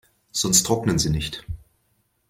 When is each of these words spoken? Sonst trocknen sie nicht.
Sonst 0.31 0.63
trocknen 0.65 0.97
sie 0.97 1.11
nicht. 1.11 1.45